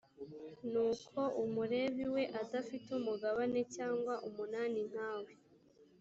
[0.71, 5.31] nuko umulevi we adafite umugabane cyangwa umunani nkawe